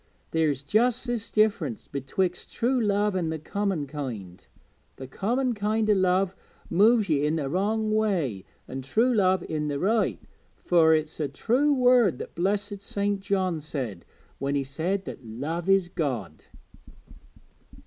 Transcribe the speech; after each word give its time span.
There's 0.31 0.63
just 0.63 1.05
this 1.05 1.29
diff'rence 1.29 1.87
betwixt 1.87 2.51
true 2.51 2.81
love 2.81 3.15
an' 3.15 3.29
the 3.29 3.37
common 3.37 3.85
kind 3.85 4.43
the 4.95 5.05
common 5.05 5.53
kind 5.53 5.87
o' 5.91 5.93
love 5.93 6.33
moves 6.71 7.07
ye 7.07 7.23
i' 7.23 7.29
the 7.29 7.47
wrong 7.47 7.91
way, 7.93 8.43
an' 8.67 8.81
true 8.81 9.13
love 9.13 9.43
i' 9.47 9.59
the 9.67 9.77
right; 9.77 10.19
fur 10.57 10.95
it's 10.95 11.19
a 11.19 11.27
true 11.27 11.71
word 11.75 12.17
the 12.17 12.25
blessed 12.25 12.81
St. 12.81 13.19
John 13.19 13.59
said 13.59 14.03
when 14.39 14.55
he 14.55 14.63
said 14.63 15.05
that 15.05 15.23
love 15.23 15.69
is 15.69 15.87
God.' 15.87 16.45